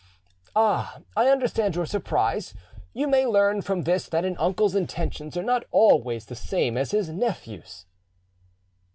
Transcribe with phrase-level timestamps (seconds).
[0.55, 2.55] "Ah, I understand your surprise:
[2.91, 6.89] you may learn from this that an uncle's intentions are not always the same as
[6.89, 7.85] his nephew's."